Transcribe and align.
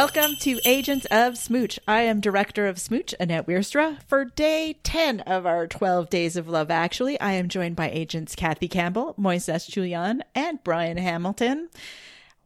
Welcome 0.00 0.36
to 0.36 0.58
Agents 0.64 1.06
of 1.10 1.36
Smooch. 1.36 1.78
I 1.86 2.00
am 2.04 2.20
director 2.20 2.66
of 2.66 2.80
Smooch, 2.80 3.14
Annette 3.20 3.46
Weirstra. 3.46 4.02
For 4.04 4.24
day 4.24 4.78
10 4.82 5.20
of 5.20 5.44
our 5.44 5.66
12 5.66 6.08
Days 6.08 6.36
of 6.36 6.48
Love, 6.48 6.70
actually, 6.70 7.20
I 7.20 7.32
am 7.32 7.50
joined 7.50 7.76
by 7.76 7.90
agents 7.90 8.34
Kathy 8.34 8.66
Campbell, 8.66 9.14
Moises 9.18 9.68
Julian, 9.68 10.24
and 10.34 10.64
Brian 10.64 10.96
Hamilton. 10.96 11.68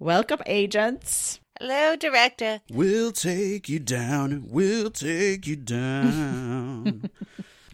Welcome, 0.01 0.41
agents. 0.47 1.39
Hello, 1.61 1.95
director. 1.95 2.61
We'll 2.73 3.13
take 3.13 3.69
you 3.69 3.79
down. 3.79 4.47
We'll 4.49 4.91
take 4.91 5.47
you 5.47 5.55
down. 5.55 7.09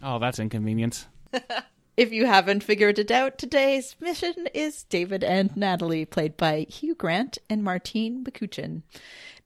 Oh, 0.03 0.17
that's 0.17 0.39
inconvenient. 0.39 1.07
If 1.97 2.11
you 2.11 2.25
haven't 2.25 2.63
figured 2.63 2.97
it 2.97 3.11
out, 3.11 3.37
today's 3.37 3.95
mission 3.99 4.47
is 4.53 4.83
David 4.83 5.23
and 5.23 5.55
Natalie, 5.55 6.05
played 6.05 6.37
by 6.37 6.65
Hugh 6.69 6.95
Grant 6.95 7.37
and 7.49 7.63
Martine 7.63 8.23
McCutcheon. 8.23 8.81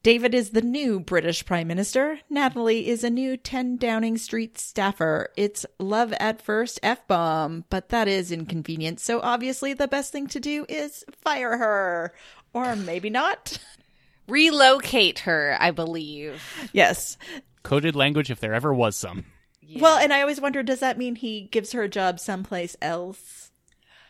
David 0.06 0.36
is 0.36 0.52
the 0.52 0.62
new 0.62 1.00
British 1.00 1.44
Prime 1.46 1.68
Minister. 1.68 2.20
Natalie 2.30 2.90
is 2.90 3.04
a 3.04 3.10
new 3.10 3.38
10 3.38 3.78
Downing 3.78 4.20
Street 4.20 4.56
staffer. 4.60 5.32
It's 5.36 5.66
love 5.80 6.14
at 6.20 6.44
first 6.44 6.80
F 6.84 7.08
bomb, 7.08 7.66
but 7.72 7.90
that 7.90 8.08
is 8.08 8.32
inconvenient. 8.32 9.00
So 9.00 9.20
obviously, 9.20 9.74
the 9.74 9.88
best 9.88 10.12
thing 10.12 10.28
to 10.28 10.40
do 10.40 10.64
is 10.70 11.04
fire 11.24 11.58
her. 11.58 12.14
Or 12.54 12.76
maybe 12.76 13.10
not. 13.10 13.58
Relocate 14.28 15.18
her, 15.22 15.58
I 15.60 15.72
believe. 15.72 16.70
Yes. 16.72 17.18
Coded 17.64 17.96
language, 17.96 18.30
if 18.30 18.40
there 18.40 18.54
ever 18.54 18.72
was 18.72 18.96
some. 18.96 19.26
Well, 19.76 19.98
and 19.98 20.14
I 20.14 20.22
always 20.22 20.40
wonder 20.40 20.62
does 20.62 20.82
that 20.82 21.00
mean 21.00 21.16
he 21.16 21.50
gives 21.52 21.72
her 21.72 21.82
a 21.82 21.90
job 21.90 22.20
someplace 22.20 22.78
else? 22.80 23.50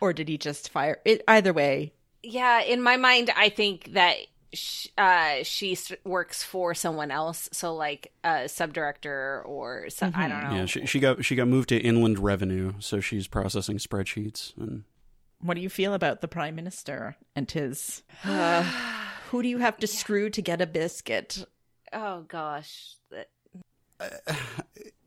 Or 0.02 0.12
did 0.12 0.28
he 0.28 0.38
just 0.38 0.72
fire 0.72 1.00
it? 1.06 1.24
Either 1.26 1.54
way. 1.54 1.94
Yeah, 2.22 2.62
in 2.64 2.82
my 2.82 2.98
mind, 2.98 3.32
I 3.34 3.48
think 3.48 3.94
that 3.94 4.18
sh- 4.54 4.88
uh, 4.98 5.44
she 5.44 5.78
works 6.04 6.44
for 6.44 6.74
someone 6.74 7.12
else. 7.12 7.50
So, 7.52 7.74
like 7.76 8.12
a 8.24 8.46
subdirector 8.46 9.46
or 9.46 9.90
some, 9.90 10.14
I 10.16 10.28
don't 10.28 10.44
know. 10.44 10.56
yeah, 10.56 10.66
she, 10.66 10.86
she 10.86 11.00
got 11.00 11.24
she 11.26 11.36
got 11.36 11.48
moved 11.48 11.70
to 11.70 11.78
inland 11.78 12.20
revenue, 12.20 12.74
so 12.80 13.00
she's 13.00 13.28
processing 13.28 13.78
spreadsheets 13.78 14.56
and 14.58 14.84
What 15.42 15.56
do 15.56 15.62
you 15.62 15.70
feel 15.70 15.94
about 15.94 16.22
the 16.22 16.28
Prime 16.28 16.56
Minister 16.56 17.16
and 17.36 17.50
his. 17.50 18.04
Uh, 18.24 18.64
who 19.32 19.42
do 19.42 19.48
you 19.50 19.58
have 19.58 19.78
to 19.78 19.88
screw 19.88 20.30
to 20.30 20.42
get 20.42 20.62
a 20.62 20.68
biscuit? 20.68 21.46
oh, 21.94 22.22
gosh. 22.28 22.96
That- 23.12 23.30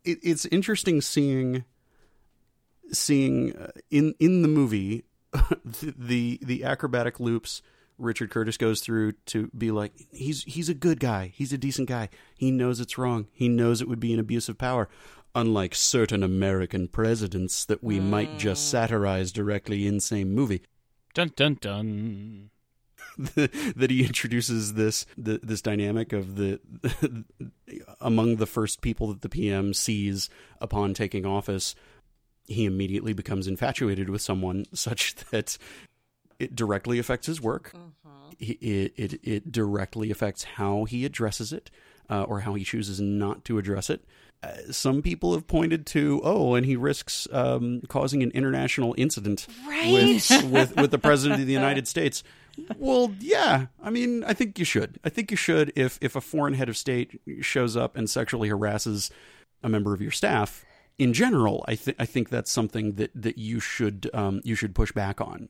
it, 0.04 0.18
it's 0.22 0.46
interesting 0.46 1.00
seeing 1.00 1.64
seeing 2.90 3.54
uh, 3.56 3.70
in 3.90 4.14
in 4.18 4.42
the 4.42 4.48
movie 4.48 5.04
the, 5.64 5.94
the 5.96 6.38
the 6.42 6.64
acrobatic 6.64 7.20
loops 7.20 7.60
Richard 7.98 8.30
Curtis 8.30 8.56
goes 8.56 8.80
through 8.80 9.12
to 9.26 9.50
be 9.56 9.70
like 9.70 9.92
he's 10.12 10.44
he's 10.44 10.68
a 10.68 10.74
good 10.74 11.00
guy. 11.00 11.32
He's 11.34 11.52
a 11.52 11.58
decent 11.58 11.88
guy. 11.88 12.08
He 12.36 12.50
knows 12.50 12.80
it's 12.80 12.98
wrong. 12.98 13.26
He 13.32 13.48
knows 13.48 13.80
it 13.80 13.88
would 13.88 14.00
be 14.00 14.14
an 14.14 14.20
abuse 14.20 14.48
of 14.48 14.58
power 14.58 14.88
unlike 15.34 15.74
certain 15.74 16.22
American 16.22 16.88
presidents 16.88 17.64
that 17.64 17.84
we 17.84 18.00
might 18.00 18.38
just 18.38 18.62
hmm. 18.66 18.70
satirize 18.70 19.32
directly 19.32 19.86
in 19.86 20.00
same 20.00 20.34
movie. 20.34 20.62
Dun 21.14 21.32
dun 21.36 21.58
dun. 21.60 22.50
that 23.34 23.90
he 23.90 24.04
introduces 24.04 24.74
this 24.74 25.04
the, 25.16 25.40
this 25.42 25.60
dynamic 25.60 26.12
of 26.12 26.36
the 26.36 26.60
among 28.00 28.36
the 28.36 28.46
first 28.46 28.80
people 28.80 29.08
that 29.08 29.22
the 29.22 29.28
PM 29.28 29.74
sees 29.74 30.30
upon 30.60 30.94
taking 30.94 31.26
office, 31.26 31.74
he 32.46 32.64
immediately 32.64 33.12
becomes 33.12 33.48
infatuated 33.48 34.08
with 34.08 34.22
someone 34.22 34.64
such 34.72 35.14
that 35.30 35.58
it 36.38 36.54
directly 36.56 36.98
affects 36.98 37.26
his 37.26 37.40
work. 37.40 37.72
He- 38.38 38.52
It, 38.60 38.92
it 38.96 39.20
it 39.24 39.52
directly 39.52 40.10
affects 40.10 40.44
how 40.44 40.84
he 40.84 41.04
addresses 41.04 41.52
it, 41.52 41.70
uh, 42.08 42.22
or 42.24 42.40
how 42.40 42.54
he 42.54 42.64
chooses 42.64 43.00
not 43.00 43.44
to 43.46 43.58
address 43.58 43.90
it. 43.90 44.04
Uh, 44.40 44.52
some 44.70 45.02
people 45.02 45.32
have 45.34 45.48
pointed 45.48 45.84
to, 45.84 46.20
oh, 46.22 46.54
and 46.54 46.64
he 46.64 46.76
risks 46.76 47.26
um, 47.32 47.80
causing 47.88 48.22
an 48.22 48.30
international 48.30 48.94
incident 48.96 49.48
with, 49.66 50.44
with 50.52 50.76
with 50.76 50.90
the 50.92 50.98
president 50.98 51.40
of 51.40 51.46
the 51.48 51.52
United 51.52 51.88
States. 51.94 52.22
Well, 52.76 53.12
yeah. 53.20 53.66
I 53.82 53.90
mean, 53.90 54.22
I 54.24 54.34
think 54.34 54.58
you 54.58 54.64
should. 54.64 54.98
I 55.04 55.08
think 55.08 55.30
you 55.32 55.36
should 55.36 55.72
if 55.74 55.98
if 56.00 56.14
a 56.14 56.20
foreign 56.20 56.54
head 56.54 56.68
of 56.68 56.76
state 56.76 57.20
shows 57.40 57.76
up 57.76 57.96
and 57.96 58.08
sexually 58.08 58.48
harasses 58.48 59.10
a 59.62 59.68
member 59.68 59.92
of 59.94 60.00
your 60.00 60.12
staff. 60.12 60.64
In 60.98 61.12
general, 61.12 61.64
I 61.66 61.74
think 61.74 61.96
I 61.98 62.04
think 62.06 62.28
that's 62.28 62.50
something 62.52 62.92
that 62.94 63.10
that 63.20 63.38
you 63.38 63.58
should 63.58 64.08
um, 64.14 64.40
you 64.44 64.54
should 64.54 64.74
push 64.74 64.92
back 64.92 65.20
on. 65.20 65.48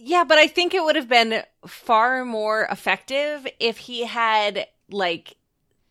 Yeah, 0.00 0.24
but 0.24 0.38
I 0.38 0.46
think 0.46 0.74
it 0.74 0.82
would 0.84 0.96
have 0.96 1.08
been 1.08 1.42
far 1.66 2.24
more 2.24 2.68
effective 2.70 3.46
if 3.58 3.78
he 3.78 4.04
had, 4.04 4.66
like, 4.90 5.34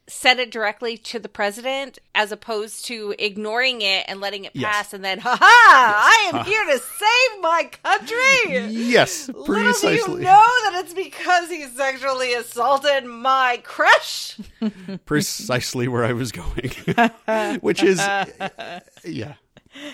said 0.09 0.39
it 0.39 0.49
directly 0.51 0.97
to 0.97 1.19
the 1.19 1.27
president 1.27 1.99
as 2.15 2.31
opposed 2.31 2.85
to 2.85 3.13
ignoring 3.19 3.81
it 3.81 4.05
and 4.07 4.21
letting 4.21 4.45
it 4.45 4.51
Yes. 4.55 4.73
pass 4.73 4.93
and 4.93 5.03
then, 5.03 5.19
ha 5.19 5.37
ha, 5.37 6.29
I 6.31 6.37
am 6.37 6.45
here 6.45 6.63
to 6.63 6.79
save 6.79 7.41
my 7.41 7.69
country. 7.83 8.67
Yes, 8.73 9.27
Little 9.27 9.43
do 9.45 9.51
you 9.59 9.65
precisely. 9.65 10.23
know 10.23 10.31
that 10.63 10.81
it's 10.85 10.93
because 10.93 11.49
he 11.49 11.65
sexually 11.65 12.33
assaulted 12.33 13.03
my 13.03 13.59
crush. 13.65 14.37
precisely 15.05 15.89
where 15.89 16.05
I 16.05 16.13
was 16.13 16.31
going, 16.31 16.71
which 17.59 17.83
is 17.83 17.99
yeah. 19.03 19.33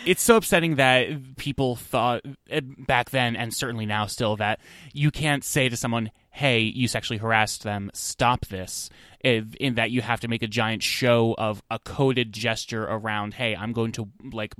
It's 0.06 0.22
so 0.22 0.36
upsetting 0.36 0.76
that 0.76 1.38
people 1.38 1.76
thought 1.76 2.22
eh, 2.50 2.60
back 2.64 3.12
then, 3.12 3.36
and 3.36 3.54
certainly 3.54 3.86
now 3.86 4.06
still, 4.06 4.36
that 4.38 4.60
you 4.92 5.12
can't 5.12 5.44
say 5.44 5.70
to 5.70 5.78
someone, 5.78 6.12
hey, 6.32 6.60
you 6.60 6.88
sexually 6.88 7.18
harassed 7.20 7.64
them, 7.64 7.90
stop 7.94 8.46
this. 8.48 8.90
In 9.24 9.54
in 9.60 9.76
that 9.76 9.92
you 9.92 10.02
have 10.02 10.20
to 10.22 10.28
make 10.28 10.44
a 10.44 10.48
giant 10.48 10.84
show 10.84 11.36
of 11.38 11.64
a 11.72 11.80
coded 11.80 12.34
gesture 12.34 12.84
around, 12.84 13.36
hey, 13.36 13.56
I'm 13.56 13.72
going 13.72 13.94
to, 13.94 14.10
like, 14.34 14.54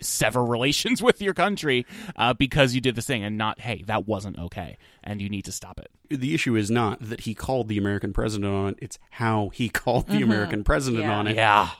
sever 0.00 0.44
relations 0.56 1.02
with 1.02 1.20
your 1.20 1.34
country 1.34 1.84
uh, 2.14 2.34
because 2.34 2.74
you 2.74 2.80
did 2.80 2.94
this 2.94 3.06
thing, 3.06 3.24
and 3.24 3.36
not, 3.36 3.60
hey, 3.60 3.82
that 3.86 4.06
wasn't 4.06 4.38
okay, 4.38 4.76
and 5.02 5.20
you 5.20 5.28
need 5.28 5.46
to 5.46 5.52
stop 5.52 5.80
it. 5.80 5.90
The 6.16 6.34
issue 6.34 6.54
is 6.54 6.70
not 6.70 7.00
that 7.00 7.20
he 7.22 7.34
called 7.34 7.66
the 7.68 7.78
American 7.78 8.12
president 8.12 8.52
on 8.52 8.68
it; 8.68 8.78
it's 8.80 8.98
how 9.10 9.48
he 9.48 9.68
called 9.80 10.06
the 10.06 10.22
American 10.22 10.62
president 10.62 11.02
Yeah. 11.02 11.18
on 11.18 11.26
it. 11.26 11.34
Yeah. 11.34 11.70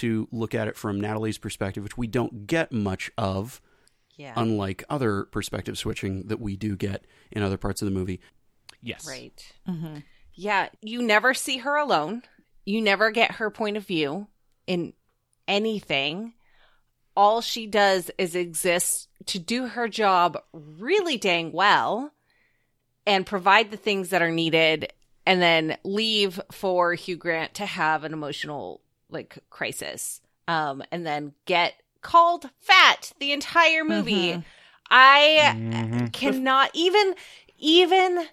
To 0.00 0.28
look 0.30 0.54
at 0.54 0.68
it 0.68 0.76
from 0.76 1.00
Natalie's 1.00 1.38
perspective, 1.38 1.82
which 1.82 1.96
we 1.96 2.06
don't 2.06 2.46
get 2.46 2.72
much 2.72 3.10
of, 3.18 3.60
Yeah. 4.16 4.32
unlike 4.36 4.84
other 4.90 5.24
perspective 5.24 5.78
switching 5.78 6.26
that 6.28 6.40
we 6.40 6.56
do 6.56 6.76
get 6.76 7.04
in 7.30 7.42
other 7.42 7.56
parts 7.56 7.80
of 7.82 7.86
the 7.86 7.92
movie. 7.92 8.20
Yes. 8.82 9.06
Right. 9.08 9.52
Mm-hmm. 9.68 9.98
Yeah, 10.34 10.68
you 10.82 11.02
never 11.02 11.34
see 11.34 11.58
her 11.58 11.76
alone. 11.76 12.22
You 12.64 12.80
never 12.80 13.10
get 13.10 13.32
her 13.32 13.50
point 13.50 13.76
of 13.76 13.86
view 13.86 14.28
in 14.66 14.92
anything. 15.48 16.34
All 17.16 17.40
she 17.40 17.66
does 17.66 18.10
is 18.18 18.36
exist 18.36 19.08
to 19.26 19.38
do 19.40 19.66
her 19.66 19.88
job 19.88 20.38
really 20.52 21.16
dang 21.16 21.50
well 21.52 22.12
and 23.06 23.26
provide 23.26 23.70
the 23.70 23.76
things 23.76 24.10
that 24.10 24.22
are 24.22 24.30
needed 24.30 24.92
and 25.26 25.42
then 25.42 25.76
leave 25.82 26.40
for 26.52 26.94
Hugh 26.94 27.16
Grant 27.16 27.54
to 27.54 27.66
have 27.66 28.04
an 28.04 28.12
emotional 28.12 28.80
like 29.10 29.38
crisis. 29.50 30.20
Um 30.46 30.82
and 30.90 31.06
then 31.06 31.32
get 31.46 31.74
called 32.00 32.48
fat 32.60 33.12
the 33.20 33.32
entire 33.32 33.84
movie. 33.84 34.42
I 34.90 35.52
Mhm. 35.54 36.12
cannot 36.12 36.70
even 36.74 37.14
even 37.58 38.26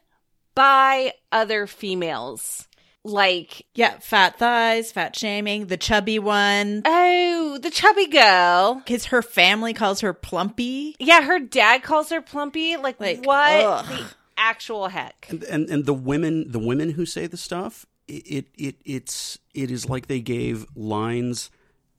by 0.54 1.14
other 1.32 1.68
females 1.68 2.68
like 3.04 3.68
Yeah, 3.76 4.00
fat 4.00 4.40
thighs, 4.40 4.92
fat 4.92 5.16
shaming, 5.16 5.68
the 5.68 5.78
chubby 5.78 6.18
one. 6.18 6.82
oh 6.86 7.60
the 7.62 7.70
chubby 7.70 8.08
girl 8.08 8.76
Because 8.86 9.06
her 9.06 9.22
family 9.22 9.74
calls 9.74 10.02
her 10.02 10.14
plumpy. 10.14 10.96
yeah 11.00 11.22
her 11.24 11.40
dad 11.40 11.84
calls 11.84 12.10
her 12.10 12.22
plumpy 12.22 12.78
like, 12.78 13.00
Like, 13.00 13.24
what 13.26 13.64
ugh. 13.64 13.86
the 13.88 14.06
actual 14.38 14.88
heck 14.88 15.28
And, 15.30 15.44
and 15.44 15.70
and 15.70 15.86
the 15.86 15.94
women 15.94 16.52
the 16.52 16.60
women 16.60 16.92
who 16.92 17.06
say 17.06 17.28
the 17.28 17.38
stuff 17.38 17.86
it, 18.08 18.24
it 18.28 18.46
it 18.58 18.76
it's 18.86 19.40
it 19.54 19.72
is 19.72 19.90
like 19.90 20.08
they 20.08 20.20
gave 20.22 20.66
lines 20.76 21.50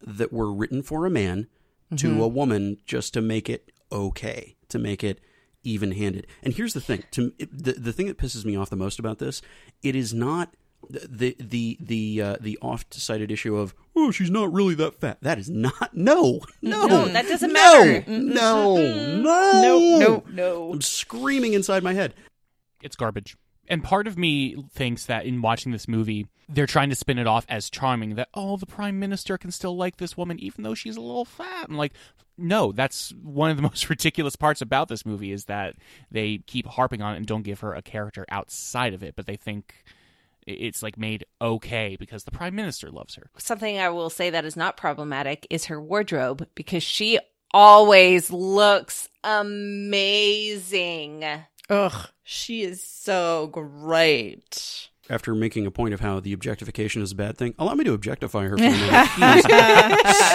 that 0.00 0.32
were 0.32 0.52
written 0.52 0.82
for 0.82 1.06
a 1.06 1.10
man 1.10 1.46
to 1.96 2.22
a 2.22 2.28
woman 2.28 2.78
just 2.84 3.14
to 3.14 3.20
make 3.22 3.48
it 3.48 3.70
okay 3.92 4.56
to 4.68 4.78
make 4.78 5.04
it 5.04 5.20
even 5.62 5.92
handed 5.92 6.26
and 6.42 6.54
here's 6.54 6.74
the 6.74 6.80
thing 6.80 7.02
to 7.12 7.32
it, 7.38 7.48
the 7.56 7.72
the 7.72 7.92
thing 7.92 8.06
that 8.06 8.18
pisses 8.18 8.44
me 8.44 8.56
off 8.56 8.70
the 8.70 8.76
most 8.76 8.98
about 8.98 9.18
this 9.18 9.40
it 9.82 9.94
is 9.96 10.12
not 10.12 10.54
the 10.88 11.36
the 11.40 11.76
the 11.80 12.22
uh, 12.22 12.36
the 12.40 12.58
oft 12.62 12.94
cited 12.94 13.30
issue 13.30 13.56
of 13.56 13.74
oh 13.96 14.10
she's 14.10 14.30
not 14.30 14.52
really 14.52 14.74
that 14.74 15.00
fat 15.00 15.18
that 15.22 15.38
is 15.38 15.48
not 15.50 15.90
no 15.96 16.40
no 16.62 16.86
No, 16.86 17.04
that 17.08 17.26
doesn't 17.26 17.52
no, 17.52 17.84
matter. 17.84 18.04
no 18.10 18.76
no 18.76 19.20
No, 19.22 19.98
no, 19.98 20.24
no. 20.30 20.72
I'm 20.72 20.80
screaming 20.82 21.54
inside 21.54 21.82
my 21.82 21.94
head 21.94 22.14
It's 22.82 22.96
garbage. 22.96 23.36
And 23.68 23.82
part 23.82 24.06
of 24.06 24.16
me 24.16 24.56
thinks 24.70 25.06
that 25.06 25.26
in 25.26 25.42
watching 25.42 25.72
this 25.72 25.88
movie, 25.88 26.26
they're 26.48 26.66
trying 26.66 26.90
to 26.90 26.96
spin 26.96 27.18
it 27.18 27.26
off 27.26 27.44
as 27.48 27.70
charming 27.70 28.14
that, 28.14 28.28
oh, 28.34 28.56
the 28.56 28.66
prime 28.66 28.98
minister 28.98 29.36
can 29.38 29.50
still 29.50 29.76
like 29.76 29.96
this 29.96 30.16
woman 30.16 30.38
even 30.38 30.62
though 30.62 30.74
she's 30.74 30.96
a 30.96 31.00
little 31.00 31.24
fat. 31.24 31.68
And 31.68 31.76
like, 31.76 31.92
no, 32.38 32.72
that's 32.72 33.12
one 33.22 33.50
of 33.50 33.56
the 33.56 33.62
most 33.62 33.90
ridiculous 33.90 34.36
parts 34.36 34.60
about 34.60 34.88
this 34.88 35.06
movie 35.06 35.32
is 35.32 35.46
that 35.46 35.74
they 36.10 36.38
keep 36.46 36.66
harping 36.66 37.02
on 37.02 37.14
it 37.14 37.18
and 37.18 37.26
don't 37.26 37.42
give 37.42 37.60
her 37.60 37.74
a 37.74 37.82
character 37.82 38.24
outside 38.30 38.94
of 38.94 39.02
it, 39.02 39.16
but 39.16 39.26
they 39.26 39.36
think 39.36 39.74
it's 40.46 40.82
like 40.82 40.96
made 40.96 41.26
okay 41.40 41.96
because 41.98 42.24
the 42.24 42.30
prime 42.30 42.54
minister 42.54 42.90
loves 42.90 43.16
her. 43.16 43.30
Something 43.38 43.78
I 43.78 43.88
will 43.88 44.10
say 44.10 44.30
that 44.30 44.44
is 44.44 44.56
not 44.56 44.76
problematic 44.76 45.46
is 45.50 45.64
her 45.66 45.80
wardrobe 45.80 46.46
because 46.54 46.84
she 46.84 47.18
always 47.52 48.30
looks 48.30 49.08
amazing. 49.24 51.24
Ugh, 51.68 52.08
she 52.22 52.62
is 52.62 52.82
so 52.82 53.48
great. 53.48 54.88
After 55.08 55.34
making 55.34 55.66
a 55.66 55.70
point 55.70 55.94
of 55.94 56.00
how 56.00 56.20
the 56.20 56.32
objectification 56.32 57.02
is 57.02 57.12
a 57.12 57.14
bad 57.14 57.36
thing, 57.38 57.54
allow 57.58 57.74
me 57.74 57.84
to 57.84 57.92
objectify 57.92 58.44
her 58.46 58.56
for 58.56 58.64
a 58.64 58.70
minute. 58.70 59.06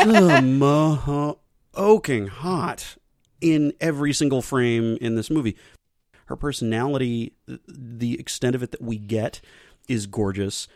She's 0.04 1.36
smoking 1.74 2.28
hot 2.28 2.96
in 3.42 3.74
every 3.82 4.14
single 4.14 4.42
frame 4.42 4.98
in 5.02 5.16
this 5.16 5.30
movie. 5.30 5.58
Her 6.26 6.36
personality, 6.36 7.34
the 7.68 8.20
extent 8.20 8.56
of 8.56 8.64
it 8.64 8.72
that 8.72 8.82
we 8.82 8.98
get, 8.98 9.42
is 9.88 10.08
gorgeous. 10.08 10.68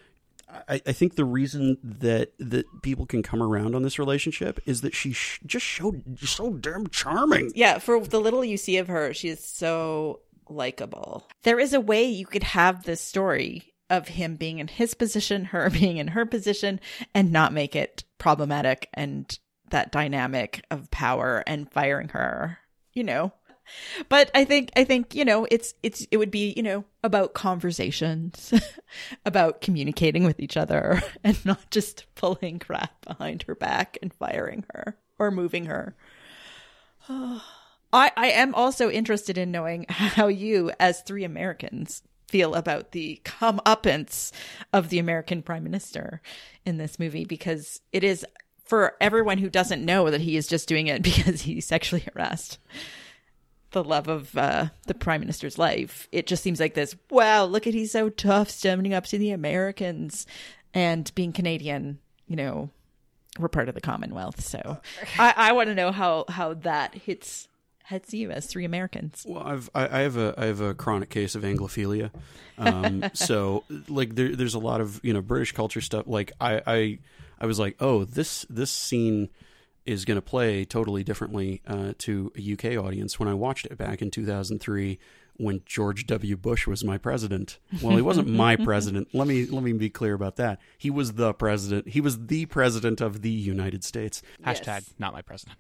I, 0.50 0.82
I, 0.86 0.92
think 0.92 1.16
the 1.16 1.26
reason 1.26 1.78
that 1.84 2.34
that 2.40 2.66
people 2.82 3.06
can 3.06 3.24
come 3.24 3.42
around 3.42 3.76
on 3.76 3.82
this 3.82 3.98
relationship 3.98 4.60
is 4.66 4.82
that 4.82 4.94
she 4.94 5.12
sh- 5.12 5.40
just 5.46 5.66
showed 5.66 6.20
so 6.20 6.54
damn 6.54 6.88
charming. 6.88 7.52
Yeah, 7.56 7.80
for 7.80 8.00
the 8.00 8.20
little 8.20 8.46
you 8.46 8.58
see 8.58 8.78
of 8.78 8.88
her, 8.88 9.14
she 9.14 9.30
is 9.30 9.44
so 9.44 10.20
likable. 10.50 11.28
There 11.44 11.60
is 11.60 11.74
a 11.74 11.82
way 11.82 12.06
you 12.06 12.26
could 12.26 12.44
have 12.44 12.84
this 12.84 13.02
story 13.02 13.74
of 13.90 14.08
him 14.08 14.36
being 14.36 14.60
in 14.60 14.68
his 14.68 14.94
position, 14.94 15.46
her 15.46 15.70
being 15.70 15.98
in 15.98 16.10
her 16.10 16.26
position, 16.26 16.80
and 17.14 17.32
not 17.32 17.54
make 17.54 17.76
it 17.76 18.04
problematic 18.18 18.90
and 18.94 19.38
that 19.72 19.92
dynamic 19.92 20.64
of 20.70 20.92
power 20.92 21.44
and 21.48 21.72
firing 21.72 22.10
her. 22.10 22.60
You 22.94 23.04
know, 23.04 23.34
but 24.10 24.32
I 24.34 24.46
think 24.46 24.72
I 24.76 24.84
think 24.84 25.16
you 25.16 25.26
know 25.26 25.48
it's 25.50 25.74
it's 25.84 26.06
it 26.12 26.18
would 26.18 26.32
be 26.32 26.54
you 26.56 26.64
know 26.64 26.86
about 27.04 27.34
conversations, 27.34 28.54
about 29.26 29.62
communicating 29.62 30.24
with 30.24 30.40
each 30.40 30.58
other, 30.58 31.02
and 31.24 31.44
not 31.46 31.72
just 31.72 32.06
pulling 32.16 32.60
crap 32.60 33.06
behind 33.06 33.44
her 33.44 33.56
back 33.56 33.98
and 34.02 34.14
firing 34.14 34.66
her 34.74 34.98
or 35.20 35.32
moving 35.32 35.66
her. 35.66 35.96
Oh. 37.08 37.44
I 37.96 38.12
I 38.18 38.28
am 38.28 38.54
also 38.54 38.90
interested 38.92 39.38
in 39.38 39.52
knowing 39.52 39.86
how 39.90 40.28
you, 40.28 40.72
as 40.80 41.02
three 41.02 41.24
Americans, 41.24 42.04
feel 42.28 42.54
about 42.56 42.92
the 42.92 43.22
comeuppance 43.24 44.32
of 44.74 44.90
the 44.90 45.00
American 45.00 45.42
Prime 45.42 45.64
Minister 45.64 46.22
in 46.66 46.78
this 46.78 47.00
movie 47.00 47.26
because 47.26 47.82
it 47.92 48.04
is 48.04 48.26
for 48.66 48.96
everyone 49.00 49.38
who 49.38 49.50
doesn't 49.50 49.86
know 49.86 50.10
that 50.10 50.22
he 50.22 50.36
is 50.36 50.48
just 50.48 50.68
doing 50.68 50.88
it 50.88 51.02
because 51.04 51.42
he 51.42 51.62
sexually 51.62 52.06
harassed 52.14 52.60
the 53.72 53.84
love 53.84 54.08
of 54.08 54.36
uh, 54.38 54.68
the 54.88 54.94
prime 54.94 55.20
minister's 55.20 55.58
life. 55.58 56.08
It 56.12 56.28
just 56.28 56.42
seems 56.42 56.60
like 56.60 56.74
this. 56.74 56.96
Wow, 57.10 57.46
look 57.46 57.68
at 57.68 57.74
he's 57.74 57.92
so 57.92 58.10
tough, 58.10 58.50
standing 58.50 58.94
up 58.94 59.06
to 59.08 59.18
the 59.18 59.32
Americans, 59.32 60.26
and 60.74 61.14
being 61.14 61.34
Canadian. 61.34 62.00
You 62.28 62.38
know, 62.38 62.70
we're 63.38 63.50
part 63.50 63.70
of 63.70 63.76
the 63.76 63.82
Commonwealth, 63.82 64.44
so 64.44 64.80
I, 65.20 65.34
I 65.36 65.52
want 65.52 65.68
to 65.70 65.76
know 65.76 65.92
how 65.92 66.26
how 66.30 66.54
that 66.54 66.96
hits 66.96 67.50
hits 67.88 68.14
you 68.14 68.32
as 68.32 68.46
three 68.46 68.66
Americans. 68.66 69.26
Well, 69.28 69.44
I've 69.44 69.70
I, 69.74 70.00
I 70.00 70.02
have 70.02 70.18
a 70.18 70.34
I 70.38 70.46
have 70.46 70.62
a 70.62 70.74
chronic 70.74 71.10
case 71.10 71.36
of 71.36 71.44
Anglophilia, 71.44 72.12
um, 72.58 73.04
so 73.14 73.64
like 73.88 74.16
there, 74.16 74.36
there's 74.36 74.56
a 74.56 74.60
lot 74.60 74.82
of 74.82 75.00
you 75.04 75.14
know 75.14 75.22
British 75.22 75.52
culture 75.52 75.82
stuff. 75.82 76.06
Like 76.08 76.32
I 76.40 76.62
I 76.66 77.00
I 77.40 77.46
was 77.46 77.60
like, 77.60 77.76
oh 77.80 78.06
this 78.06 78.46
this 78.50 78.72
scene 78.72 79.30
is 79.86 80.04
going 80.04 80.16
to 80.16 80.22
play 80.22 80.66
totally 80.66 81.04
differently 81.04 81.62
uh, 81.68 81.94
to 82.00 82.32
a 82.36 82.54
UK 82.54 82.84
audience. 82.84 83.20
When 83.20 83.30
I 83.30 83.36
watched 83.36 83.68
it 83.68 83.78
back 83.78 84.02
in 84.02 84.10
2003, 84.10 84.98
when 85.38 85.62
George 85.66 86.08
W. 86.08 86.36
Bush 86.36 86.66
was 86.66 86.84
my 86.84 86.98
president, 86.98 87.60
well, 87.84 87.96
he 87.96 88.02
wasn't 88.02 88.28
my 88.28 88.56
president. 88.64 89.10
Let 89.14 89.28
me 89.28 89.46
let 89.46 89.64
me 89.64 89.74
be 89.74 89.90
clear 89.90 90.14
about 90.14 90.38
that. 90.38 90.60
He 90.78 90.90
was 90.90 91.14
the 91.14 91.34
president. 91.34 91.90
He 91.90 92.02
was 92.02 92.28
the 92.28 92.46
president 92.48 93.02
of 93.02 93.22
the 93.22 93.30
United 93.30 93.84
States. 93.84 94.22
Hashtag 94.44 94.66
yes. 94.66 94.94
not 94.98 95.14
my 95.14 95.22
president. 95.22 95.60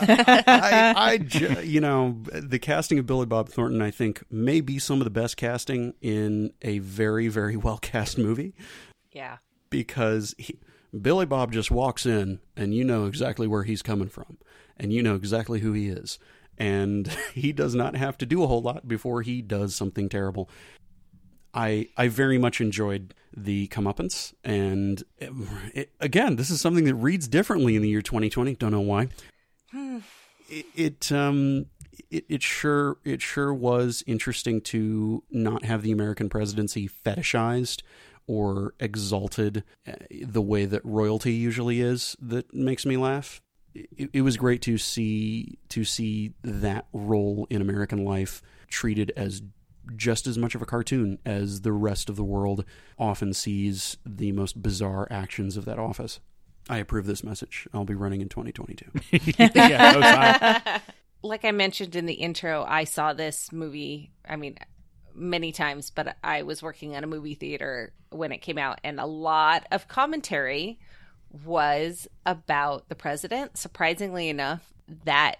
I, 0.00 0.94
I, 0.96 1.60
you 1.62 1.80
know, 1.80 2.18
the 2.32 2.58
casting 2.58 2.98
of 2.98 3.06
Billy 3.06 3.26
Bob 3.26 3.48
Thornton, 3.48 3.82
I 3.82 3.90
think, 3.90 4.22
may 4.30 4.60
be 4.60 4.78
some 4.78 5.00
of 5.00 5.04
the 5.04 5.10
best 5.10 5.36
casting 5.36 5.94
in 6.00 6.52
a 6.62 6.78
very, 6.78 7.28
very 7.28 7.56
well 7.56 7.78
cast 7.78 8.18
movie. 8.18 8.54
Yeah, 9.12 9.38
because 9.70 10.34
he, 10.38 10.58
Billy 10.98 11.26
Bob 11.26 11.52
just 11.52 11.70
walks 11.70 12.06
in 12.06 12.40
and 12.56 12.74
you 12.74 12.84
know 12.84 13.06
exactly 13.06 13.46
where 13.46 13.62
he's 13.62 13.82
coming 13.82 14.08
from 14.08 14.38
and 14.76 14.92
you 14.92 15.02
know 15.02 15.14
exactly 15.14 15.60
who 15.60 15.72
he 15.72 15.88
is. 15.88 16.18
And 16.58 17.06
he 17.34 17.52
does 17.52 17.74
not 17.74 17.96
have 17.96 18.18
to 18.18 18.26
do 18.26 18.42
a 18.42 18.46
whole 18.46 18.62
lot 18.62 18.88
before 18.88 19.22
he 19.22 19.42
does 19.42 19.74
something 19.74 20.08
terrible. 20.08 20.48
I 21.52 21.88
I 21.96 22.08
very 22.08 22.38
much 22.38 22.60
enjoyed 22.60 23.12
the 23.36 23.66
comeuppance, 23.68 24.34
and 24.44 25.02
it, 25.18 25.32
it, 25.74 25.90
again, 25.98 26.36
this 26.36 26.48
is 26.48 26.60
something 26.60 26.84
that 26.84 26.94
reads 26.94 27.26
differently 27.26 27.74
in 27.74 27.82
the 27.82 27.88
year 27.88 28.02
2020. 28.02 28.54
Don't 28.54 28.70
know 28.70 28.80
why. 28.80 29.08
It, 30.48 31.12
um 31.12 31.66
it, 32.10 32.24
it 32.28 32.42
sure 32.42 32.98
it 33.04 33.22
sure 33.22 33.52
was 33.52 34.02
interesting 34.06 34.60
to 34.60 35.22
not 35.30 35.64
have 35.64 35.82
the 35.82 35.92
American 35.92 36.28
presidency 36.28 36.88
fetishized 36.88 37.82
or 38.26 38.74
exalted 38.78 39.64
uh, 39.86 39.92
the 40.22 40.42
way 40.42 40.64
that 40.64 40.84
royalty 40.84 41.32
usually 41.32 41.80
is 41.80 42.16
that 42.20 42.52
makes 42.54 42.86
me 42.86 42.96
laugh. 42.96 43.42
It, 43.74 44.10
it, 44.12 44.22
was 44.22 44.36
great 44.36 44.62
to 44.62 44.78
see 44.78 45.58
to 45.68 45.84
see 45.84 46.34
that 46.42 46.86
role 46.92 47.46
in 47.50 47.60
American 47.62 48.04
life 48.04 48.42
treated 48.68 49.12
as 49.16 49.42
just 49.96 50.26
as 50.26 50.36
much 50.36 50.54
of 50.54 50.62
a 50.62 50.66
cartoon 50.66 51.18
as 51.24 51.62
the 51.62 51.72
rest 51.72 52.08
of 52.08 52.16
the 52.16 52.24
world 52.24 52.64
often 52.98 53.32
sees 53.32 53.96
the 54.04 54.32
most 54.32 54.60
bizarre 54.60 55.06
actions 55.10 55.56
of 55.56 55.64
that 55.64 55.78
office. 55.78 56.20
I 56.68 56.78
approve 56.78 57.06
this 57.06 57.24
message. 57.24 57.66
I'll 57.72 57.84
be 57.84 57.94
running 57.94 58.20
in 58.20 58.28
2022. 58.28 58.86
yeah, 59.54 60.80
like 61.22 61.44
I 61.44 61.50
mentioned 61.50 61.96
in 61.96 62.06
the 62.06 62.14
intro, 62.14 62.64
I 62.68 62.84
saw 62.84 63.12
this 63.12 63.52
movie. 63.52 64.12
I 64.28 64.36
mean, 64.36 64.56
many 65.14 65.52
times, 65.52 65.90
but 65.90 66.16
I 66.22 66.42
was 66.42 66.62
working 66.62 66.94
at 66.94 67.04
a 67.04 67.06
movie 67.06 67.34
theater 67.34 67.92
when 68.10 68.32
it 68.32 68.38
came 68.38 68.58
out, 68.58 68.80
and 68.84 69.00
a 69.00 69.06
lot 69.06 69.66
of 69.70 69.88
commentary 69.88 70.78
was 71.44 72.08
about 72.26 72.88
the 72.88 72.94
president. 72.94 73.56
Surprisingly 73.56 74.28
enough, 74.28 74.72
that 75.04 75.36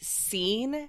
scene 0.00 0.88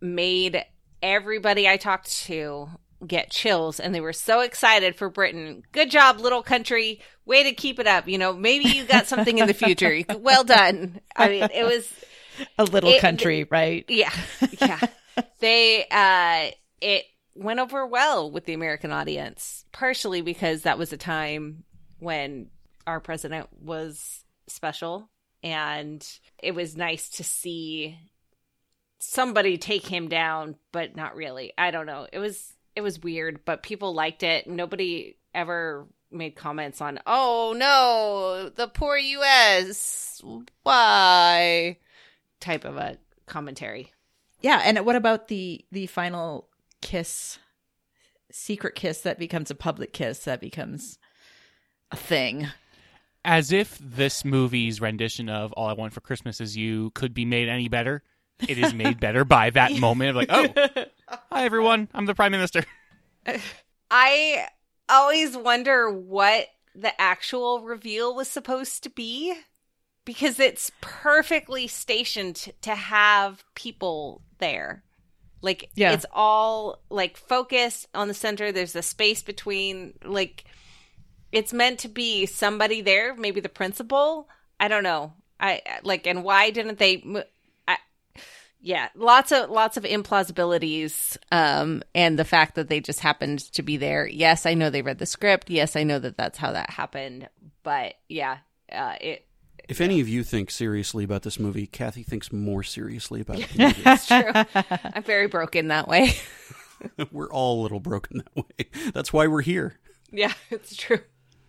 made 0.00 0.64
everybody 1.02 1.68
I 1.68 1.76
talked 1.76 2.10
to 2.26 2.68
get 3.04 3.30
chills 3.30 3.80
and 3.80 3.94
they 3.94 4.00
were 4.00 4.12
so 4.12 4.40
excited 4.40 4.96
for 4.96 5.10
Britain. 5.10 5.62
Good 5.72 5.90
job, 5.90 6.20
little 6.20 6.42
country. 6.42 7.00
Way 7.24 7.44
to 7.44 7.52
keep 7.52 7.78
it 7.78 7.86
up. 7.86 8.08
You 8.08 8.18
know, 8.18 8.32
maybe 8.32 8.66
you 8.66 8.84
got 8.84 9.06
something 9.06 9.38
in 9.38 9.46
the 9.46 9.54
future. 9.54 10.02
well 10.18 10.44
done. 10.44 11.00
I 11.16 11.28
mean, 11.28 11.48
it 11.54 11.64
was 11.64 11.92
a 12.58 12.64
little 12.64 12.90
it, 12.90 13.00
country, 13.00 13.46
right? 13.50 13.84
Yeah. 13.88 14.12
Yeah. 14.60 14.80
they 15.40 15.86
uh 15.90 16.50
it 16.80 17.04
went 17.34 17.60
over 17.60 17.86
well 17.86 18.30
with 18.30 18.44
the 18.44 18.54
American 18.54 18.92
audience, 18.92 19.64
partially 19.72 20.22
because 20.22 20.62
that 20.62 20.78
was 20.78 20.92
a 20.92 20.96
time 20.96 21.64
when 21.98 22.48
our 22.86 23.00
president 23.00 23.48
was 23.60 24.24
special 24.46 25.10
and 25.42 26.06
it 26.42 26.54
was 26.54 26.76
nice 26.76 27.08
to 27.08 27.24
see 27.24 27.98
somebody 28.98 29.58
take 29.58 29.86
him 29.86 30.08
down 30.08 30.56
but 30.72 30.96
not 30.96 31.16
really 31.16 31.52
i 31.58 31.70
don't 31.70 31.86
know 31.86 32.06
it 32.12 32.18
was 32.18 32.55
it 32.76 32.82
was 32.82 33.00
weird 33.00 33.44
but 33.44 33.62
people 33.62 33.92
liked 33.92 34.22
it 34.22 34.46
nobody 34.46 35.16
ever 35.34 35.86
made 36.12 36.36
comments 36.36 36.80
on 36.80 37.00
oh 37.06 37.54
no 37.56 38.48
the 38.54 38.68
poor 38.68 38.96
us 38.96 40.22
why 40.62 41.76
type 42.38 42.64
of 42.64 42.76
a 42.76 42.96
commentary 43.26 43.92
yeah 44.40 44.62
and 44.64 44.78
what 44.86 44.94
about 44.94 45.26
the 45.28 45.64
the 45.72 45.86
final 45.86 46.48
kiss, 46.80 47.38
secret 48.30 48.74
kiss 48.74 49.00
that 49.00 49.18
becomes 49.18 49.50
a 49.50 49.54
public 49.54 49.92
kiss 49.92 50.20
that 50.24 50.40
becomes 50.40 50.98
a 51.90 51.96
thing. 51.96 52.48
As 53.24 53.50
if 53.50 53.76
this 53.78 54.24
movie's 54.24 54.80
rendition 54.80 55.28
of 55.28 55.52
All 55.54 55.68
I 55.68 55.72
Want 55.72 55.92
for 55.92 56.00
Christmas 56.00 56.40
Is 56.40 56.56
You 56.56 56.90
could 56.90 57.12
be 57.12 57.24
made 57.24 57.48
any 57.48 57.68
better. 57.68 58.04
It 58.48 58.58
is 58.58 58.72
made 58.72 59.00
better 59.00 59.24
by 59.24 59.50
that 59.50 59.72
moment 59.80 60.10
of 60.10 60.16
like, 60.16 60.28
oh, 60.30 60.84
hi 61.08 61.44
everyone, 61.44 61.88
I'm 61.94 62.06
the 62.06 62.14
Prime 62.14 62.32
Minister. 62.32 62.64
I 63.90 64.48
always 64.88 65.36
wonder 65.36 65.90
what 65.90 66.46
the 66.74 66.98
actual 67.00 67.62
reveal 67.62 68.14
was 68.14 68.28
supposed 68.28 68.82
to 68.84 68.90
be 68.90 69.34
because 70.04 70.40
it's 70.40 70.72
perfectly 70.80 71.68
stationed 71.68 72.52
to 72.62 72.74
have 72.74 73.44
people 73.54 74.22
there 74.38 74.84
Like 75.42 75.70
Yeah. 75.76 75.92
it's 75.92 76.06
all 76.12 76.82
like 76.90 77.16
focused 77.16 77.88
on 77.94 78.08
the 78.08 78.14
center. 78.14 78.52
There's 78.52 78.76
a 78.76 78.82
space 78.82 79.22
between 79.22 79.94
like 80.04 80.44
it's 81.32 81.52
meant 81.52 81.80
to 81.80 81.88
be 81.88 82.26
somebody 82.26 82.80
there, 82.82 83.14
maybe 83.14 83.40
the 83.40 83.48
principal. 83.48 84.28
I 84.60 84.68
don't 84.68 84.82
know. 84.84 85.14
I 85.40 85.62
like 85.84 86.06
and 86.06 86.24
why 86.24 86.50
didn't 86.50 86.78
they 86.78 87.04
yeah, 88.60 88.88
lots 88.94 89.32
of 89.32 89.50
lots 89.50 89.76
of 89.76 89.84
implausibilities 89.84 91.16
um 91.32 91.82
and 91.94 92.18
the 92.18 92.24
fact 92.24 92.54
that 92.56 92.68
they 92.68 92.80
just 92.80 93.00
happened 93.00 93.40
to 93.52 93.62
be 93.62 93.76
there. 93.76 94.06
Yes, 94.06 94.46
I 94.46 94.54
know 94.54 94.70
they 94.70 94.82
read 94.82 94.98
the 94.98 95.06
script. 95.06 95.50
Yes, 95.50 95.76
I 95.76 95.82
know 95.82 95.98
that 95.98 96.16
that's 96.16 96.38
how 96.38 96.52
that 96.52 96.70
happened, 96.70 97.28
but 97.62 97.94
yeah, 98.08 98.38
uh 98.72 98.94
it 99.00 99.26
If 99.68 99.80
any 99.80 100.00
of 100.00 100.08
you 100.08 100.24
think 100.24 100.50
seriously 100.50 101.04
about 101.04 101.22
this 101.22 101.38
movie, 101.38 101.66
Kathy 101.66 102.02
thinks 102.02 102.32
more 102.32 102.62
seriously 102.62 103.20
about 103.20 103.36
the 103.38 103.64
movie. 103.66 103.82
it's 103.84 104.06
true. 104.06 104.32
I'm 104.94 105.02
very 105.02 105.28
broken 105.28 105.68
that 105.68 105.88
way. 105.88 106.14
we're 107.12 107.30
all 107.30 107.60
a 107.60 107.62
little 107.62 107.80
broken 107.80 108.18
that 108.18 108.36
way. 108.36 108.90
That's 108.92 109.12
why 109.12 109.26
we're 109.26 109.42
here. 109.42 109.78
yeah, 110.10 110.32
it's 110.50 110.76
true. 110.76 111.00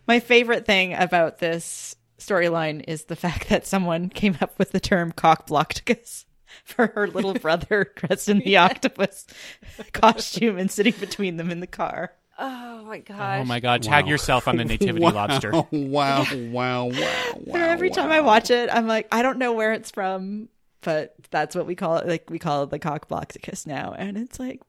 My 0.06 0.20
favorite 0.20 0.64
thing 0.66 0.94
about 0.94 1.38
this 1.38 1.94
storyline 2.18 2.84
is 2.88 3.04
the 3.04 3.16
fact 3.16 3.48
that 3.48 3.66
someone 3.66 4.08
came 4.08 4.36
up 4.40 4.58
with 4.58 4.72
the 4.72 4.80
term 4.80 5.12
cock 5.12 5.46
cockblocticus 5.46 6.24
for 6.64 6.88
her 6.88 7.08
little 7.08 7.34
brother 7.34 7.92
dressed 7.96 8.28
in 8.28 8.38
the 8.38 8.56
octopus 8.56 9.26
costume 9.92 10.58
and 10.58 10.70
sitting 10.70 10.94
between 10.98 11.36
them 11.36 11.50
in 11.50 11.60
the 11.60 11.66
car. 11.66 12.12
Oh 12.38 12.84
my 12.84 12.98
oh, 12.98 13.02
gosh. 13.04 13.40
Oh 13.40 13.44
my 13.44 13.58
god, 13.58 13.82
tag 13.82 14.04
Wow. 14.04 14.10
yourself 14.10 14.46
on 14.46 14.56
the 14.56 14.64
nativity 14.64 15.04
wow, 15.04 15.12
lobster. 15.12 15.50
Wow, 15.52 16.24
wow, 16.32 16.84
wow, 16.86 16.86
wow. 16.86 17.54
And 17.54 17.62
every 17.64 17.90
time 17.90 18.12
I 18.12 18.20
watch 18.20 18.50
it, 18.50 18.70
I'm 18.72 18.86
like, 18.86 19.08
I 19.10 19.22
don't 19.22 19.38
know 19.38 19.52
where 19.52 19.72
it's 19.72 19.90
from, 19.90 20.48
but 20.82 21.14
that's 21.30 21.56
what 21.56 21.66
we 21.66 21.74
call 21.74 21.96
it. 21.96 22.06
Like 22.06 22.30
we 22.30 22.38
call 22.38 22.62
it 22.62 22.70
the 22.70 22.78
cockblocticus 22.78 23.66
now, 23.66 23.92
and 23.96 24.16
it's 24.16 24.38
like 24.38 24.60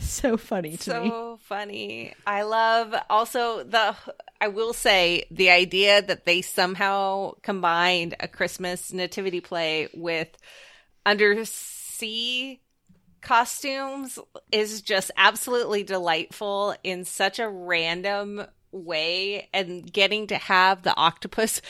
so 0.00 0.36
funny 0.36 0.76
to 0.78 1.00
me. 1.00 1.10
so 1.10 1.38
funny. 1.42 2.12
I 2.26 2.42
love 2.42 2.94
also 3.08 3.62
the 3.62 3.94
I 4.40 4.48
will 4.48 4.72
say 4.72 5.24
the 5.30 5.50
idea 5.50 6.02
that 6.02 6.24
they 6.24 6.42
somehow 6.42 7.34
combined 7.42 8.16
a 8.20 8.28
Christmas 8.28 8.92
nativity 8.92 9.40
play 9.40 9.88
with 9.94 10.28
undersea 11.06 12.60
costumes 13.22 14.18
is 14.52 14.82
just 14.82 15.10
absolutely 15.16 15.82
delightful 15.82 16.74
in 16.84 17.04
such 17.04 17.38
a 17.38 17.48
random 17.48 18.44
way 18.72 19.48
and 19.54 19.90
getting 19.90 20.26
to 20.26 20.36
have 20.36 20.82
the 20.82 20.94
octopus 20.96 21.62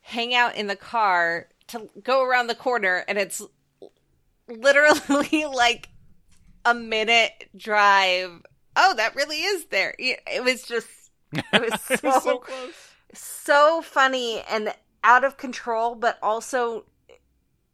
hang 0.00 0.34
out 0.34 0.56
in 0.56 0.66
the 0.66 0.76
car 0.76 1.48
to 1.66 1.88
go 2.02 2.24
around 2.24 2.46
the 2.46 2.54
corner 2.54 3.04
and 3.06 3.18
it's 3.18 3.42
literally 4.48 5.44
like 5.52 5.88
a 6.64 6.74
minute 6.74 7.48
drive. 7.56 8.42
Oh, 8.76 8.94
that 8.96 9.14
really 9.14 9.38
is 9.38 9.66
there. 9.66 9.94
It 9.98 10.20
it 10.26 10.42
was 10.42 10.62
just, 10.62 10.88
it 11.32 11.70
was 11.70 11.80
so, 12.22 12.38
close. 12.38 12.72
so, 13.12 13.82
funny 13.82 14.42
and 14.50 14.74
out 15.02 15.24
of 15.24 15.36
control, 15.36 15.94
but 15.94 16.18
also 16.22 16.84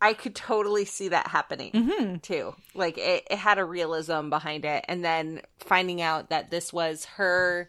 I 0.03 0.15
could 0.15 0.35
totally 0.35 0.85
see 0.85 1.09
that 1.09 1.29
happening 1.29 1.71
hmm 1.73 2.17
too. 2.17 2.55
Like 2.75 2.97
it, 2.99 3.27
it 3.31 3.39
had 3.39 3.59
a 3.59 3.65
realism 3.65 4.31
behind 4.31 4.65
it. 4.65 4.85
And 4.89 5.05
then 5.05 5.43
finding 5.59 6.01
out 6.01 6.31
that 6.31 6.51
this 6.51 6.73
was 6.73 7.05
her 7.17 7.69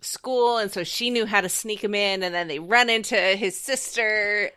school. 0.00 0.58
And 0.58 0.70
so 0.70 0.84
she 0.84 1.10
knew 1.10 1.26
how 1.26 1.40
to 1.40 1.48
sneak 1.48 1.82
him 1.82 1.94
in. 1.94 2.22
And 2.22 2.34
then 2.34 2.48
they 2.48 2.58
run 2.58 2.90
into 2.90 3.16
his 3.16 3.58
sister. 3.58 4.50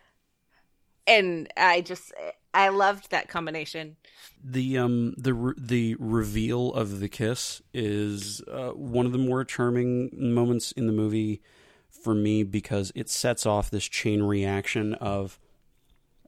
And 1.06 1.48
I 1.56 1.80
just, 1.80 2.12
I 2.54 2.68
loved 2.68 3.10
that 3.10 3.28
combination. 3.28 3.96
the 4.44 4.78
um 4.78 5.14
the 5.16 5.34
re- 5.34 5.54
the 5.56 5.96
reveal 5.98 6.72
of 6.74 7.00
the 7.00 7.08
kiss 7.08 7.62
is 7.72 8.40
uh, 8.50 8.70
one 8.70 9.06
of 9.06 9.12
the 9.12 9.18
more 9.18 9.44
charming 9.44 10.10
moments 10.12 10.72
in 10.72 10.86
the 10.86 10.92
movie 10.92 11.40
for 11.88 12.14
me 12.14 12.42
because 12.42 12.92
it 12.94 13.08
sets 13.08 13.46
off 13.46 13.70
this 13.70 13.84
chain 13.84 14.22
reaction 14.22 14.94
of 14.94 15.38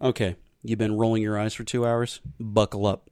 okay 0.00 0.36
you've 0.64 0.78
been 0.78 0.96
rolling 0.96 1.22
your 1.22 1.38
eyes 1.38 1.54
for 1.54 1.64
two 1.64 1.86
hours 1.86 2.20
buckle 2.40 2.86
up 2.86 3.10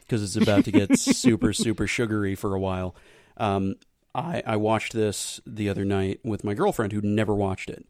because 0.00 0.22
it's 0.22 0.36
about 0.36 0.64
to 0.64 0.72
get 0.72 0.98
super 0.98 1.52
super 1.52 1.86
sugary 1.86 2.34
for 2.34 2.54
a 2.54 2.60
while 2.60 2.94
um 3.38 3.74
I, 4.14 4.42
I 4.44 4.56
watched 4.56 4.92
this 4.92 5.40
the 5.46 5.70
other 5.70 5.86
night 5.86 6.20
with 6.22 6.44
my 6.44 6.52
girlfriend 6.52 6.92
who 6.92 7.00
never 7.00 7.34
watched 7.34 7.70
it 7.70 7.86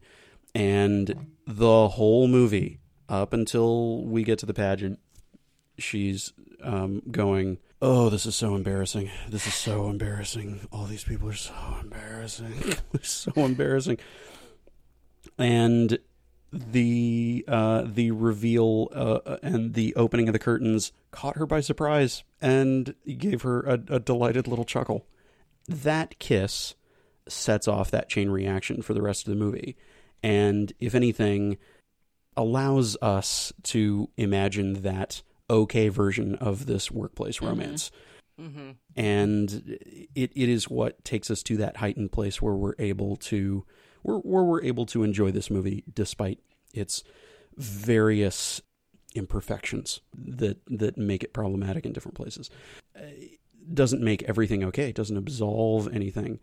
and 0.55 1.33
the 1.45 1.89
whole 1.89 2.29
movie 2.29 2.79
up 3.09 3.33
until 3.33 4.03
we 4.05 4.23
get 4.23 4.39
to 4.39 4.45
the 4.45 4.53
pageant 4.53 4.99
she's 5.77 6.33
um, 6.61 7.01
going, 7.09 7.57
Oh, 7.81 8.09
this 8.09 8.25
is 8.25 8.35
so 8.35 8.55
embarrassing. 8.55 9.11
This 9.27 9.45
is 9.45 9.53
so 9.53 9.89
embarrassing. 9.89 10.67
All 10.71 10.85
these 10.85 11.03
people 11.03 11.27
are 11.29 11.33
so 11.33 11.53
embarrassing. 11.81 12.53
They're 12.91 13.03
so 13.03 13.31
embarrassing. 13.35 13.97
And 15.37 15.99
the 16.53 17.43
uh, 17.47 17.83
the 17.85 18.11
reveal 18.11 18.89
uh, 18.93 19.37
and 19.41 19.73
the 19.73 19.95
opening 19.95 20.29
of 20.29 20.33
the 20.33 20.39
curtains 20.39 20.91
caught 21.11 21.35
her 21.35 21.47
by 21.47 21.61
surprise 21.61 22.23
and 22.39 22.93
gave 23.17 23.41
her 23.41 23.61
a, 23.61 23.73
a 23.89 23.99
delighted 23.99 24.47
little 24.47 24.65
chuckle. 24.65 25.07
That 25.67 26.19
kiss 26.19 26.75
sets 27.27 27.67
off 27.67 27.89
that 27.91 28.09
chain 28.09 28.29
reaction 28.29 28.81
for 28.81 28.93
the 28.93 29.01
rest 29.01 29.27
of 29.27 29.31
the 29.31 29.39
movie. 29.39 29.75
And 30.21 30.71
if 30.79 30.93
anything, 30.93 31.57
allows 32.37 32.95
us 33.01 33.51
to 33.63 34.09
imagine 34.17 34.83
that 34.83 35.23
okay 35.49 35.89
version 35.89 36.35
of 36.35 36.65
this 36.65 36.91
workplace 36.91 37.41
romance. 37.41 37.91
Mm-hmm. 38.39 38.71
And 38.95 39.77
it, 40.15 40.31
it 40.35 40.49
is 40.49 40.69
what 40.69 41.03
takes 41.03 41.29
us 41.29 41.43
to 41.43 41.57
that 41.57 41.77
heightened 41.77 42.11
place 42.11 42.41
where 42.41 42.53
we're 42.53 42.75
able 42.79 43.15
to 43.17 43.65
where, 44.03 44.17
where 44.17 44.43
we're 44.43 44.63
able 44.63 44.85
to 44.87 45.03
enjoy 45.03 45.31
this 45.31 45.49
movie 45.49 45.83
despite 45.93 46.39
its 46.73 47.03
various 47.57 48.61
imperfections 49.15 50.01
that 50.15 50.57
that 50.67 50.97
make 50.97 51.23
it 51.23 51.33
problematic 51.33 51.85
in 51.85 51.93
different 51.93 52.15
places. 52.15 52.49
Uh, 52.95 53.01
doesn't 53.73 54.01
make 54.01 54.23
everything 54.23 54.63
okay. 54.63 54.89
It 54.89 54.95
doesn't 54.95 55.17
absolve 55.17 55.93
anything 55.93 56.39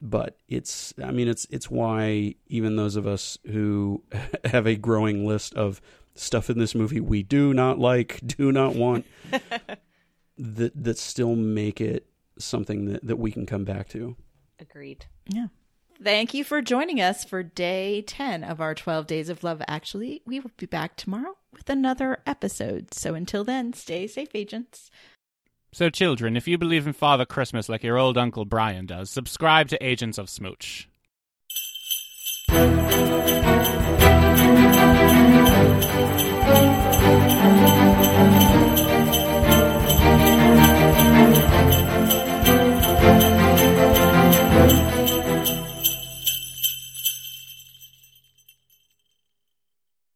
but 0.00 0.38
it's 0.46 0.94
i 1.02 1.10
mean 1.10 1.26
it's 1.26 1.44
it's 1.50 1.68
why 1.68 2.32
even 2.46 2.76
those 2.76 2.94
of 2.94 3.04
us 3.04 3.36
who 3.46 4.00
have 4.44 4.64
a 4.64 4.76
growing 4.76 5.26
list 5.26 5.52
of 5.54 5.80
stuff 6.14 6.48
in 6.48 6.56
this 6.56 6.72
movie 6.72 7.00
we 7.00 7.20
do 7.20 7.52
not 7.52 7.80
like 7.80 8.20
do 8.24 8.52
not 8.52 8.76
want 8.76 9.04
that 10.38 10.84
that 10.84 10.96
still 10.96 11.34
make 11.34 11.80
it 11.80 12.06
something 12.38 12.84
that, 12.84 13.04
that 13.04 13.16
we 13.16 13.32
can 13.32 13.44
come 13.44 13.64
back 13.64 13.88
to 13.88 14.14
Agreed. 14.60 15.06
Yeah. 15.26 15.46
Thank 16.02 16.32
you 16.32 16.44
for 16.44 16.62
joining 16.62 17.00
us 17.00 17.24
for 17.24 17.42
day 17.42 18.02
10 18.02 18.44
of 18.44 18.60
our 18.60 18.72
12 18.72 19.08
Days 19.08 19.28
of 19.28 19.42
Love. 19.42 19.60
Actually, 19.66 20.22
we 20.24 20.38
will 20.38 20.52
be 20.56 20.66
back 20.66 20.96
tomorrow 20.96 21.36
with 21.52 21.68
another 21.68 22.18
episode. 22.24 22.94
So 22.94 23.14
until 23.14 23.42
then, 23.42 23.72
stay 23.72 24.06
safe, 24.06 24.28
agents. 24.32 24.92
So, 25.72 25.90
children, 25.90 26.36
if 26.36 26.46
you 26.46 26.56
believe 26.56 26.86
in 26.86 26.92
Father 26.92 27.26
Christmas 27.26 27.68
like 27.68 27.82
your 27.82 27.98
old 27.98 28.16
Uncle 28.16 28.44
Brian 28.44 28.86
does, 28.86 29.10
subscribe 29.10 29.68
to 29.68 29.84
Agents 29.84 30.18
of 30.18 30.30
Smooch. 30.30 30.88